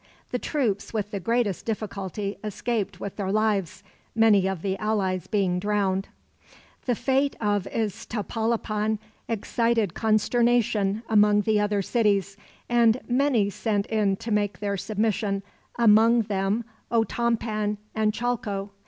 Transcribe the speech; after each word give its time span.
The 0.31 0.39
troops 0.39 0.93
with 0.93 1.11
the 1.11 1.19
greatest 1.19 1.63
difficulty 1.63 2.35
escaped 2.43 2.99
with 2.99 3.17
their 3.17 3.31
lives, 3.31 3.83
many 4.15 4.47
of 4.47 4.63
the 4.63 4.75
allies 4.79 5.27
being 5.27 5.59
drowned. 5.59 6.07
The 6.87 6.95
fate 6.95 7.35
of 7.39 7.67
Iztapalapan 7.71 8.97
excited 9.27 9.93
consternation 9.93 11.03
among 11.07 11.41
the 11.41 11.59
other 11.59 11.83
cities, 11.83 12.35
and 12.67 12.99
many 13.07 13.51
sent 13.51 13.85
in 13.85 14.15
to 14.15 14.31
make 14.31 14.57
their 14.57 14.75
submission, 14.75 15.43
among 15.77 16.23
them 16.23 16.63
Otompan 16.91 17.77
and 17.93 18.11
Chalco. 18.11 18.71